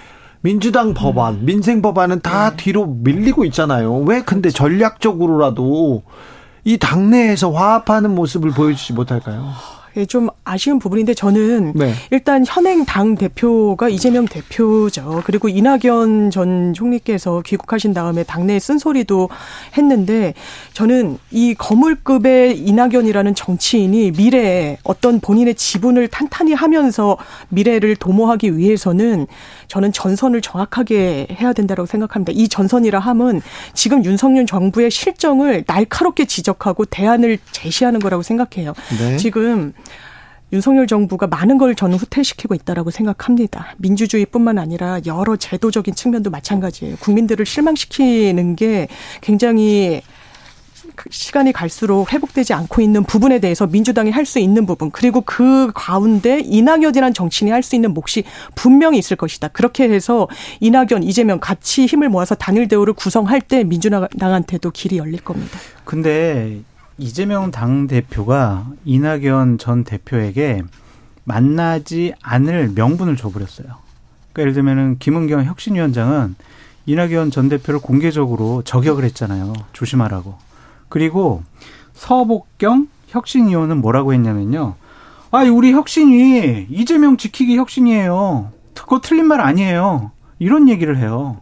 [0.43, 1.45] 민주당 법안, 음.
[1.45, 2.57] 민생 법안은 다 네.
[2.57, 3.97] 뒤로 밀리고 있잖아요.
[4.01, 4.57] 왜 근데 그렇죠.
[4.59, 6.03] 전략적으로라도
[6.65, 9.53] 이 당내에서 화합하는 모습을 보여주지 못할까요?
[9.97, 11.93] 예, 좀 아쉬운 부분인데 저는 네.
[12.11, 15.23] 일단 현행 당 대표가 이재명 대표죠.
[15.25, 19.29] 그리고 이낙연 전 총리께서 귀국하신 다음에 당내에 쓴소리도
[19.77, 20.35] 했는데
[20.73, 27.17] 저는 이 거물급의 이낙연이라는 정치인이 미래에 어떤 본인의 지분을 탄탄히 하면서
[27.49, 29.27] 미래를 도모하기 위해서는
[29.69, 32.33] 저는 전선을 정확하게 해야 된다고 생각합니다.
[32.35, 33.41] 이 전선이라 함은
[33.75, 38.75] 지금 윤석열 정부의 실정을 날카롭게 지적하고 대안을 제시하는 거라고 생각해요.
[38.99, 39.17] 네.
[39.17, 39.73] 지금
[40.53, 43.75] 윤석열 정부가 많은 걸 저는 후퇴시키고 있다라고 생각합니다.
[43.79, 46.97] 민주주의뿐만 아니라 여러 제도적인 측면도 마찬가지예요.
[46.97, 48.89] 국민들을 실망시키는 게
[49.21, 50.03] 굉장히
[51.09, 56.41] 시간이 갈수록 회복되지 않고 있는 부분에 대해서 민주당이 할 수 있는 부분 그리고 그 가운데
[56.41, 59.49] 이낙연이란 정치인이 할 수 있는 몫이 분명히 있을 것이다.
[59.49, 60.29] 그렇게 해서
[60.61, 65.59] 이낙연, 이재명 같이 힘을 모아서 단일 대우를 구성할 때 민주당한테도 길이 열릴 겁니다.
[65.85, 66.61] 근데
[67.01, 70.63] 이재명 당 대표가 이낙연 전 대표에게
[71.25, 73.69] 만나지 않을 명분을 줘버렸어요.
[74.33, 76.35] 그러니까 예를 들면은 김은경 혁신위원장은
[76.85, 79.55] 이낙연 전 대표를 공개적으로 저격을 했잖아요.
[79.73, 80.37] 조심하라고.
[80.91, 81.43] 그리고
[81.95, 84.75] 서복경 혁신위원은 뭐라고 했냐면요.
[85.31, 88.53] 아, 우리 혁신이 이재명 지키기 혁신이에요.
[88.75, 90.11] 그거 틀린 말 아니에요.
[90.39, 91.41] 이런 얘기를 해요.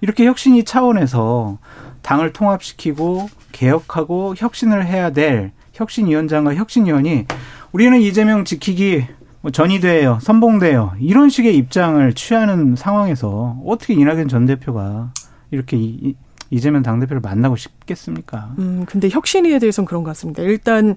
[0.00, 1.58] 이렇게 혁신이 차원에서
[2.00, 7.26] 당을 통합시키고 개혁하고 혁신을 해야 될 혁신위원장과 혁신위원이
[7.72, 9.06] 우리는 이재명 지키기
[9.40, 15.12] 뭐 전이돼요, 선봉돼요 이런 식의 입장을 취하는 상황에서 어떻게 이낙연 전 대표가
[15.50, 16.14] 이렇게 이
[16.60, 18.54] 재명 당대표를 만나고 싶겠습니까?
[18.58, 20.42] 음, 근데 혁신위에 대해서는 그런 것 같습니다.
[20.42, 20.96] 일단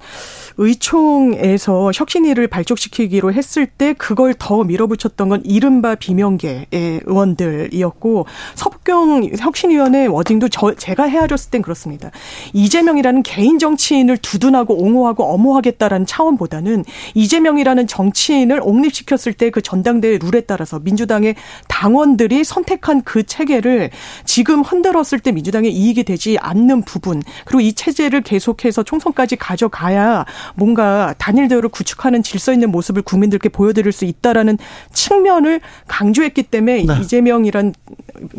[0.57, 10.49] 의총에서 혁신위를 발족시키기로 했을 때 그걸 더 밀어붙였던 건 이른바 비명계의 의원들이었고 서북경 혁신위원회 워딩도
[10.49, 12.11] 저, 제가 헤아렸을 땐 그렇습니다.
[12.53, 20.77] 이재명이라는 개인 정치인을 두둔하고 옹호하고 엄호하겠다라는 차원보다는 이재명이라는 정치인을 옹립시켰을 때 그 전당대회 룰에 따라서
[20.77, 21.33] 민주당의
[21.67, 23.89] 당원들이 선택한 그 체계를
[24.23, 30.25] 지금 흔들었을 때 민주 당의 이익이 되지 않는 부분 그리고 이 체제를 계속해서 총선까지 가져가야
[30.55, 34.57] 뭔가 단일 대우를 구축하는 질서 있는 모습을 국민들께 보여드릴 수 있다라는
[34.93, 36.99] 측면을 강조했기 때문에 네.
[37.01, 37.73] 이재명이란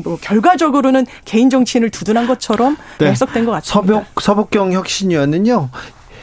[0.04, 3.10] 뭐 결과적으로는 개인 정치인을 두둔한 것처럼 네.
[3.10, 3.94] 해석된 것 같습니다.
[3.94, 5.70] 서복 서복경 혁신위원은요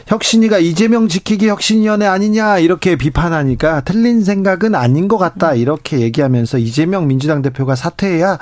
[0.07, 7.07] 혁신이가 이재명 지키기 혁신위원회 아니냐 이렇게 비판하니까 틀린 생각은 아닌 것 같다 이렇게 얘기하면서 이재명
[7.07, 8.37] 민주당 대표가 사퇴해야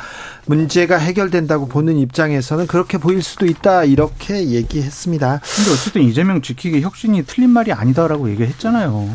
[0.46, 5.40] 문제가 해결된다고 보는 입장에서는 그렇게 보일 수도 있다 이렇게 얘기했습니다.
[5.56, 9.10] 근데 어쨌든 이재명 지키기 혁신이 틀린 말이 아니다라고 얘기했잖아요.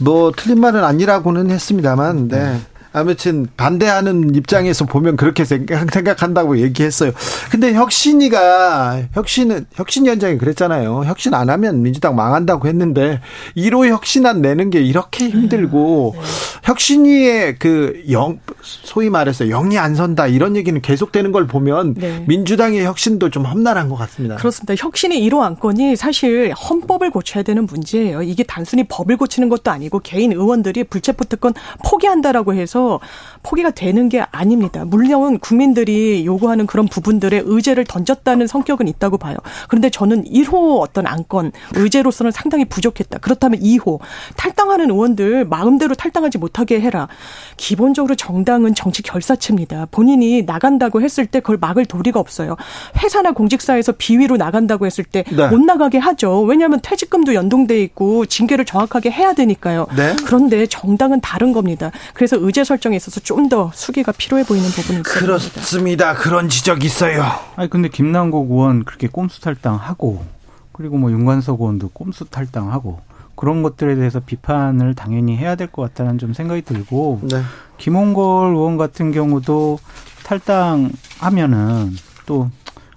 [0.00, 2.60] 뭐 틀린 말은 아니라고는 했습니다만 네.
[2.92, 7.12] 아무튼 반대하는 입장에서 보면 그렇게 생각, 한다고 얘기했어요.
[7.50, 11.04] 근데 혁신이가 혁신은 혁신 위원장이 그랬잖아요.
[11.04, 13.20] 혁신 안 하면 민주당 망한다고 했는데
[13.56, 16.22] 1호 혁신안 내는 게 이렇게 힘들고 네.
[16.64, 22.24] 혁신위의 그 영 소위 말해서 영이 안 선다 이런 얘기는 계속되는 걸 보면 네.
[22.28, 24.36] 민주당의 혁신도 좀 험난한 것 같습니다.
[24.36, 24.74] 그렇습니다.
[24.76, 28.22] 혁신의 1호 안건이 사실 헌법을 고쳐야 되는 문제예요.
[28.22, 33.00] 이게 단순히 법을 고치는 것도 아니고 개인 의원들이 불체포 특권 포기한다라고 해서
[33.42, 34.84] 포기가 되는 게 아닙니다.
[34.84, 39.36] 물론 국민들이 요구하는 그런 부분들의 의제를 던졌다는 성격은 있다고 봐요.
[39.68, 43.18] 그런데 저는 1호 어떤 안건 의제로서는 상당히 부족했다.
[43.18, 44.00] 그렇다면 2호
[44.36, 47.08] 탈당하는 의원들 마음대로 탈당하지 못하게 해라.
[47.56, 49.86] 기본적으로 정당 은 정치 결사체입니다.
[49.90, 52.56] 본인이 나간다고 했을 때 그걸 막을 도리가 없어요.
[52.96, 55.66] 회사나 공직사에서 비위로 나간다고 했을 때못 네.
[55.66, 56.42] 나가게 하죠.
[56.42, 59.86] 왜냐하면 퇴직금도 연동돼 있고 징계를 정확하게 해야 되니까요.
[59.96, 60.16] 네.
[60.24, 61.90] 그런데 정당은 다른 겁니다.
[62.14, 65.26] 그래서 의제 설정에 있어서 좀 더 수기가 필요해 보이는 부분이 있습니다.
[65.26, 66.14] 그렇습니다.
[66.14, 67.24] 그런 지적 있어요.
[67.56, 70.24] 아니 근데 김남국 의원 그렇게 꼼수 탈당하고
[70.72, 73.00] 그리고 뭐 윤관석 의원도 꼼수 탈당하고
[73.40, 77.40] 그런 것들에 대해서 비판을 당연히 해야 될 것 같다는 좀 생각이 들고 네.
[77.78, 79.78] 김홍걸 의원 같은 경우도
[80.24, 81.90] 탈당하면은
[82.26, 82.50] 또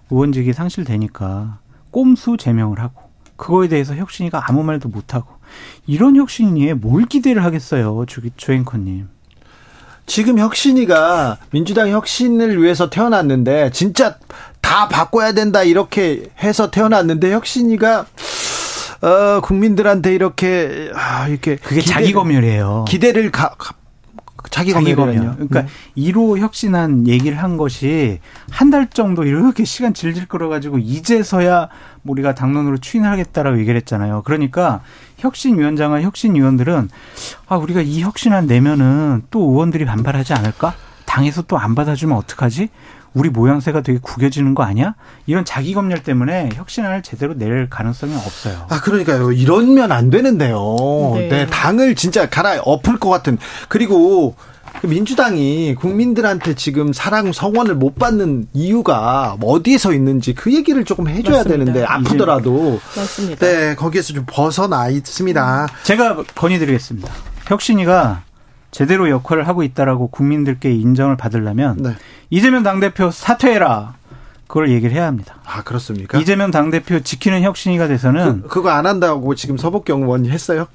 [0.10, 1.60] 의원직이 상실되니까
[1.92, 3.04] 꼼수 제명을 하고
[3.38, 5.30] 그거에 대해서 혁신이가 아무 말도 못 하고
[5.88, 9.08] 이런 혁신이에 뭘 기대를 하겠어요, 조, 조앵커님.
[10.08, 14.18] 지금 혁신이가 민주당 혁신을 위해서 태어났는데 진짜
[14.60, 18.08] 다 바꿔야 된다 이렇게 해서 태어났는데 혁신이가
[19.04, 22.86] 어 국민들한테 이렇게 아 이렇게 그게 기대, 자기 검열이에요.
[22.88, 23.54] 기대를 가,
[24.50, 25.34] 자기 검열이요.
[25.36, 25.68] 그러니까 네.
[25.98, 28.20] 1호 혁신한 얘기를 한 것이
[28.52, 31.70] 한 달 정도 이렇게 시간 질질 끌어가지고 이제서야
[32.06, 34.22] 우리가 당론으로 추인하겠다라고 얘기를 했잖아요.
[34.24, 34.82] 그러니까
[35.18, 36.90] 혁신위원장과 혁신위원들은
[37.48, 40.76] 아 우리가 이 혁신안 내면은 또 의원들이 반발하지 않을까?
[41.06, 42.70] 당에서 또 안 받아주면 어떡하지?
[43.14, 44.96] 우리 모양새가 되게 구겨지는 거 아니야?
[45.28, 48.66] 이런 자기 검열 때문에 혁신안을 제대로 낼 가능성이 없어요.
[48.70, 49.32] 아 그러니까요.
[49.32, 51.12] 이러면 안 되는데요.
[51.16, 51.28] 네.
[51.30, 53.38] 네, 당을 진짜 갈아 엎을 것 같은.
[53.70, 54.36] 그리고
[54.82, 61.38] 그 민주당이 국민들한테 지금 사랑 성원을 못 받는 이유가 어디에서 있는지 그 얘기를 조금 해줘야
[61.38, 61.58] 맞습니다.
[61.66, 63.46] 되는데 아프더라도 맞습니다.
[63.46, 65.68] 네 거기에서 좀 벗어나 있습니다.
[65.84, 67.08] 제가 건의드리겠습니다.
[67.46, 68.24] 혁신이가
[68.74, 71.96] 제대로 역할을 하고 있다라고 국민들께 인정을 받으려면 네.
[72.30, 73.94] 이재명 당대표 사퇴해라.
[74.48, 75.36] 그걸 얘기를 해야 합니다.
[75.46, 76.20] 아 그렇습니까?
[76.20, 80.68] 이재명 당대표 지키는 혁신이가 돼서는 그, 그거 안 한다고 지금 서복경 의원이 했어요?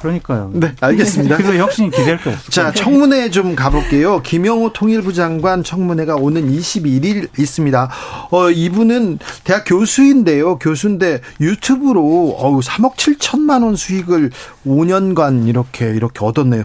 [0.00, 0.50] 그러니까요.
[0.52, 1.36] 네 알겠습니다.
[1.36, 2.50] 그래서 혁신이 기대할 게 없어요.
[2.50, 4.20] 자, 청문회 좀 가볼게요.
[4.22, 7.90] 김영호 통일부 장관 청문회가 오는 21일 있습니다.
[8.30, 10.58] 어, 이분은 대학 교수인데요.
[10.58, 14.30] 교수인데 유튜브로 어우 3억 7천만 원 수익을
[14.66, 16.64] 5년간 이렇게 이렇게 얻었네요.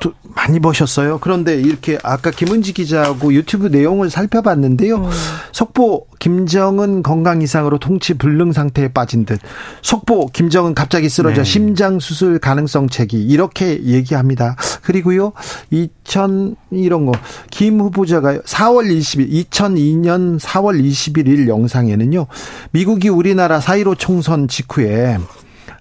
[0.00, 1.18] 또 많이 버셨어요.
[1.20, 5.08] 그런데 이렇게 아까 김은지 기자하고 유튜브 내용을 살펴봤는데요.
[5.52, 9.40] 속보 김정은 건강 이상으로 통치 불능 상태에 빠진 듯.
[9.82, 11.44] 속보 김정은 갑자기 쓰러져 네.
[11.44, 14.56] 심장 수술 가능성 제기 이렇게 얘기합니다.
[14.82, 15.32] 그리고요.
[15.70, 17.12] 2000 이런 거
[17.50, 22.26] 김 후보자가 4월 20일 2002년 4월 21일 영상에는요.
[22.72, 25.18] 미국이 우리나라 4.15 총선 직후에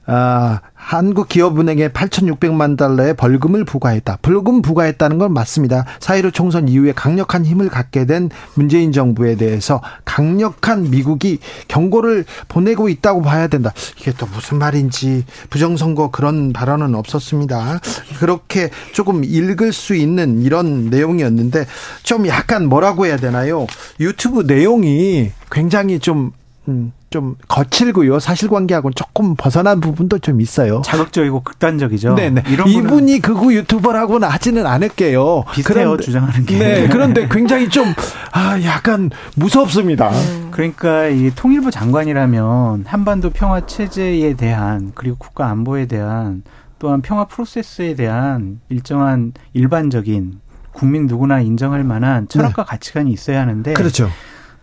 [0.07, 4.19] 아, 한국 기업은행에 8,600만 달러의 벌금을 부과했다.
[4.21, 5.85] 벌금 부과했다는 건 맞습니다.
[5.99, 13.23] 4.15 총선 이후에 강력한 힘을 갖게 된 문재인 정부에 대해서 강력한 미국이 경고를 보내고 있다고
[13.23, 13.73] 봐야 된다.
[13.99, 17.79] 이게 또 무슨 말인지 부정선거 그런 발언은 없었습니다.
[18.19, 21.65] 그렇게 조금 읽을 수 있는 이런 내용이었는데
[22.03, 23.65] 좀 약간 뭐라고 해야 되나요?
[23.99, 26.31] 유튜브 내용이 굉장히 좀
[26.67, 28.19] 음, 좀 거칠고요.
[28.19, 30.81] 사실관계하고는 조금 벗어난 부분도 좀 있어요.
[30.83, 32.15] 자극적이고 극단적이죠.
[32.15, 32.43] 네네.
[32.49, 35.45] 이런 이분이 극우 유튜버라고는 하지는 않을게요.
[35.53, 36.57] 비슷해요, 그런데- 주장하는 게.
[36.57, 36.87] 네.
[36.91, 37.85] 그런데 굉장히 좀,
[38.33, 40.11] 아, 약간 무섭습니다.
[40.51, 46.43] 그러니까 이 통일부 장관이라면 한반도 평화 체제에 대한 그리고 국가 안보에 대한
[46.79, 50.41] 또한 평화 프로세스에 대한 일정한 일반적인
[50.73, 53.73] 국민 누구나 인정할 만한 철학과 가치관이 있어야 하는데 네.
[53.73, 54.09] 그렇죠.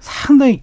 [0.00, 0.62] 상당히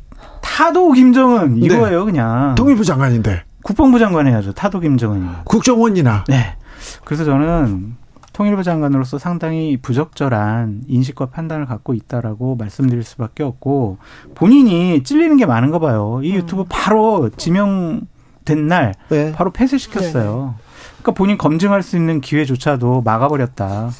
[0.59, 2.53] 타도 김정은 이거예요 그냥.
[2.55, 3.43] 통일부 장관인데.
[3.63, 4.51] 국방부 장관 해야죠.
[4.51, 5.25] 타도 김정은이.
[5.45, 6.25] 국정원이나.
[6.27, 6.57] 네.
[7.05, 7.95] 그래서 저는
[8.33, 13.99] 통일부 장관으로서 상당히 부적절한 인식과 판단을 갖고 있다라고 말씀드릴 수밖에 없고
[14.35, 16.19] 본인이 찔리는 게 많은 거 봐요.
[16.23, 19.31] 이 유튜브 바로 지명된 날 네.
[19.31, 20.55] 바로 폐쇄시켰어요.
[20.97, 23.91] 그러니까 본인 검증할 수 있는 기회조차도 막아버렸다.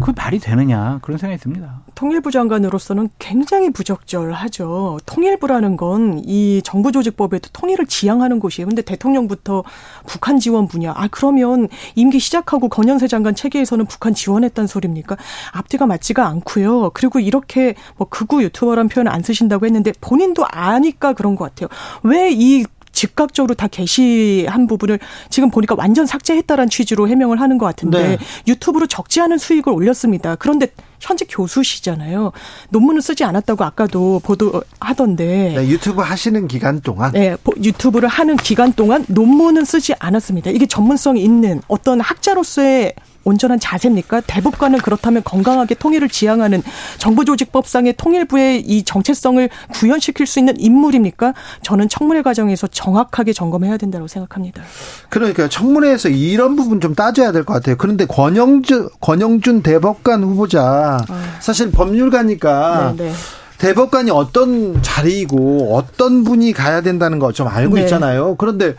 [0.00, 0.98] 그 말이 되느냐?
[1.00, 1.82] 그런 생각이 듭니다.
[1.94, 4.98] 통일부 장관으로서는 굉장히 부적절하죠.
[5.06, 8.68] 통일부라는 건 이 정부 조직법에도 통일을 지향하는 곳이에요.
[8.68, 9.64] 근데 대통령부터
[10.06, 10.92] 북한 지원 분야.
[10.96, 15.16] 아 그러면 임기 시작하고 건현세 장관 체계에서는 북한 지원했단 소리입니까?
[15.52, 16.90] 앞뒤가 맞지가 않고요.
[16.94, 21.68] 그리고 이렇게 뭐 극우 유튜버라는 표현 안 쓰신다고 했는데 본인도 아니까 그런 것 같아요.
[22.02, 24.98] 왜이 즉각적으로 다 게시한 부분을
[25.30, 28.18] 지금 보니까 완전 삭제했다라는 취지로 해명을 하는 것 같은데 네.
[28.46, 30.36] 유튜브로 적지 않은 수익을 올렸습니다.
[30.36, 30.68] 그런데
[31.00, 32.32] 현재 교수시잖아요.
[32.70, 35.54] 논문을 쓰지 않았다고 아까도 보도하던데.
[35.56, 40.50] 네, 유튜브 하시는 기간 동안 네, 보- 유튜브를 하는 기간 동안 논문은 쓰지 않았습니다.
[40.50, 42.94] 이게 전문성이 있는 어떤 학자로서의
[43.28, 44.22] 온전한 자세입니까?
[44.26, 46.62] 대법관은 그렇다면 건강하게 통일을 지향하는
[46.98, 51.34] 정부조직법상의 통일부의 이 정체성을 구현시킬 수 있는 인물입니까?
[51.62, 54.62] 저는 청문회 과정에서 정확하게 점검해야 된다고 생각합니다.
[55.10, 57.76] 그러니까 청문회에서 이런 부분 좀 따져야 될 것 같아요.
[57.78, 60.98] 그런데 권영준 권영준 대법관 후보자
[61.40, 63.12] 사실 법률가니까 네, 네.
[63.58, 67.82] 대법관이 어떤 자리이고 어떤 분이 가야 된다는 거 좀 알고 네.
[67.82, 68.36] 있잖아요.
[68.36, 68.74] 그런데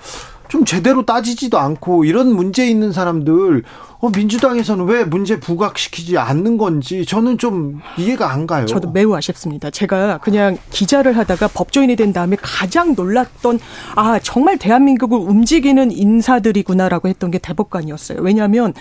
[0.49, 3.63] 좀 제대로 따지지도 않고 이런 문제 있는 사람들
[4.01, 8.65] 어, 민주당에서는 왜 문제 부각시키지 않는 건지 저는 좀 이해가 안 가요.
[8.65, 9.69] 저도 매우 아쉽습니다.
[9.69, 13.59] 제가 그냥 기자를 하다가 법조인이 된 다음에 가장 놀랐던
[13.95, 18.19] 아 정말 대한민국을 움직이는 인사들이구나라고 했던 게 대법관이었어요.
[18.21, 18.73] 왜냐하면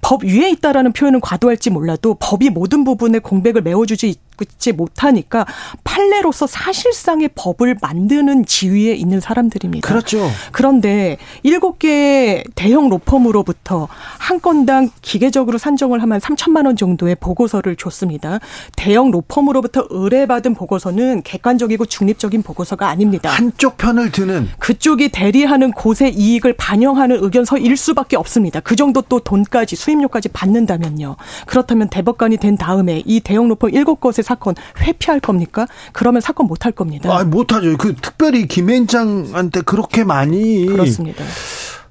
[0.00, 4.16] 법 위에 있다라는 표현은 과도할지 몰라도 법이 모든 부분에 공백을 메워주지
[4.58, 5.46] 지 못하니까
[5.84, 9.86] 판례로서 사실상의 법을 만드는 지위에 있는 사람들입니다.
[9.86, 10.28] 그렇죠.
[10.50, 13.86] 그런데 일곱 개 대형 로펌으로부터
[14.18, 18.38] 한 건당 기계적으로 산정을 하면 3천만 원 정도의 보고서를 줬습니다.
[18.76, 23.30] 대형 로펌으로부터 의뢰받은 보고서는 객관적이고 중립적인 보고서가 아닙니다.
[23.30, 28.60] 한쪽 편을 드는 그쪽이 대리하는 곳의 이익을 반영하는 의견서일 수밖에 없습니다.
[28.60, 31.16] 그 정도 또 돈까지 수임료까지 받는다면요.
[31.46, 35.66] 그렇다면 대법관이 된 다음에 이 대형 로펌 일곱 곳의 사건 회피할 겁니까?
[35.92, 37.14] 그러면 사건 못 할 겁니다.
[37.14, 37.76] 아 못 하죠.
[37.76, 41.24] 그 특별히 김앤장한테 그렇게 많이 그렇습니다.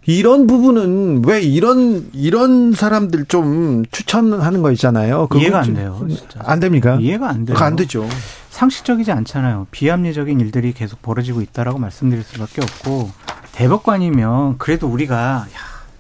[0.06, 5.28] 이런 부분은 왜 이런 이런 사람들 좀 추천하는 거 있잖아요.
[5.34, 6.40] 이해가 안 좀- 돼요, 진짜.
[6.44, 6.98] 안 됩니까?
[7.00, 7.58] 이해가 안 돼요.
[7.58, 8.06] 안 되죠.
[8.50, 9.68] 상식적이지 않잖아요.
[9.72, 13.10] 비합리적인 일들이 계속 벌어지고 있다라고 말씀드릴 수밖에 없고
[13.54, 15.48] 대법관이면 그래도 우리가 야,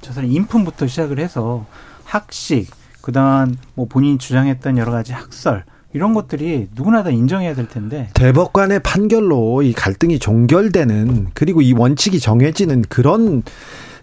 [0.01, 1.65] 저 사람 인품부터 시작을 해서
[2.03, 2.69] 학식,
[3.01, 5.63] 그다음 뭐 본인이 주장했던 여러 가지 학설
[5.93, 12.19] 이런 것들이 누구나 다 인정해야 될 텐데 대법관의 판결로 이 갈등이 종결되는 그리고 이 원칙이
[12.19, 13.43] 정해지는 그런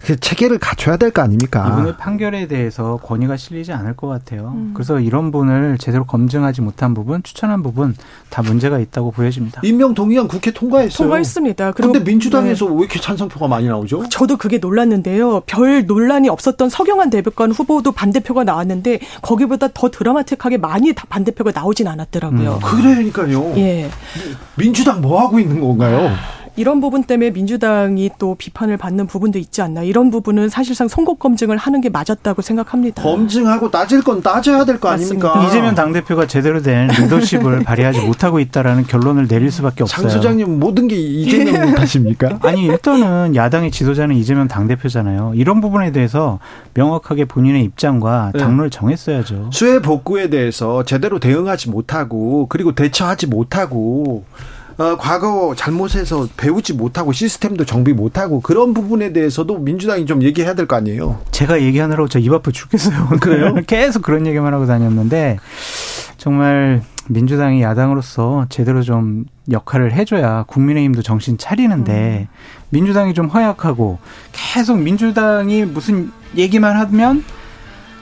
[0.03, 1.69] 그 체계를 갖춰야 될 거 아닙니까?
[1.73, 4.53] 이분의 판결에 대해서 권위가 실리지 않을 것 같아요.
[4.57, 4.71] 음.
[4.75, 7.95] 그래서 이런 분을 제대로 검증하지 못한 부분, 추천한 부분
[8.31, 9.61] 다 문제가 있다고 보여집니다.
[9.65, 10.97] 임명 동의안 국회 통과했어요.
[10.97, 11.73] 통과했습니다.
[11.73, 12.73] 그런데 민주당에서 네.
[12.73, 14.09] 왜 이렇게 찬성표가 많이 나오죠?
[14.09, 15.41] 저도 그게 놀랐는데요.
[15.47, 22.55] 별 논란이 없었던 서경환 대법관 후보도 반대표가 나왔는데 거기보다 더 드라마틱하게 많이 반대표가 나오진 않았더라고요.
[22.55, 22.61] 음.
[22.61, 23.53] 그러니까요.
[23.59, 23.91] 예.
[24.57, 26.11] 민주당 뭐 하고 있는 건가요?
[26.61, 29.83] 이런 부분 때문에 민주당이 또 비판을 받는 부분도 있지 않나.
[29.83, 33.03] 이런 부분은 사실상 선거 검증을 하는 게 맞았다고 생각합니다.
[33.03, 35.43] 검증하고 따질 건 따져야 될 거 아닙니까?
[35.49, 40.03] 이재명 당대표가 제대로 된 리더십을 발휘하지 못하고 있다라는 결론을 내릴 수밖에 없어요.
[40.09, 42.41] 장 소장님 모든 게 이재명 탓입니까?
[42.43, 45.33] 아니 일단은 야당의 지도자는 이재명 당대표잖아요.
[45.37, 46.41] 이런 부분에 대해서
[46.75, 48.39] 명확하게 본인의 입장과 네.
[48.39, 49.49] 당론을 정했어야죠.
[49.51, 54.25] 수해 복구에 대해서 제대로 대응하지 못하고 그리고 대처하지 못하고
[54.79, 60.67] 어, 과거 잘못해서 배우지 못하고 시스템도 정비 못하고 그런 부분에 대해서도 민주당이 좀 얘기해야 될
[60.67, 61.21] 거 아니에요.
[61.31, 63.09] 제가 얘기하느라고 저 입 아프 죽겠어요.
[63.21, 63.55] 그래요?
[63.67, 65.39] 계속 그런 얘기만 하고 다녔는데
[66.17, 72.35] 정말 민주당이 야당으로서 제대로 좀 역할을 해줘야 국민의힘도 정신 차리는데 음.
[72.71, 73.99] 민주당이 좀 허약하고
[74.33, 77.25] 계속 민주당이 무슨 얘기만 하면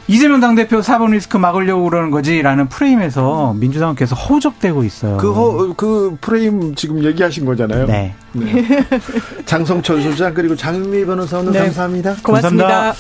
[0.09, 5.19] 이재명 당대표 4번 리스크 막으려고 그러는 거지라는 프레임에서 민주당은 계속 허우적대고 있어요.
[5.19, 7.87] 그, 허, 그 프레임 지금 얘기하신 거잖아요.
[7.87, 8.15] 네.
[8.33, 8.67] 네.
[9.45, 11.59] 장성철 소장 그리고 장미 변호사 오늘 네.
[11.61, 12.17] 감사합니다.
[12.23, 12.67] 고맙습니다.
[12.67, 12.99] 감사합니다.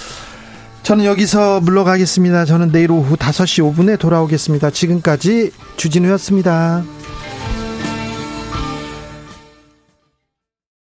[0.82, 2.44] 저는 여기서 물러가겠습니다.
[2.44, 4.70] 저는 내일 오후 5시 5분에 돌아오겠습니다.
[4.70, 6.82] 지금까지 주진우였습니다.